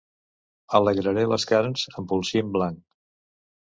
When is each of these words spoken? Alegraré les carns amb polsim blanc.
Alegraré 0.79 1.25
les 1.33 1.45
carns 1.53 1.85
amb 1.91 2.09
polsim 2.13 2.51
blanc. 2.57 2.81